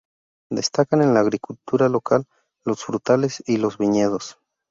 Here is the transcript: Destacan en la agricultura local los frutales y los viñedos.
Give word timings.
Destacan 0.49 1.03
en 1.03 1.13
la 1.13 1.19
agricultura 1.19 1.87
local 1.87 2.25
los 2.65 2.83
frutales 2.83 3.43
y 3.45 3.57
los 3.57 3.77
viñedos. 3.77 4.39